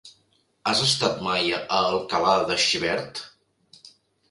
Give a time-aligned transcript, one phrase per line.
[0.71, 3.25] Has estat mai a Alcalà de Xivert?